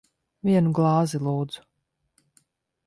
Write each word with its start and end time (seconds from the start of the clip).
Vienu 0.49 0.71
glāzi. 0.79 1.21
Lūdzu. 1.29 1.63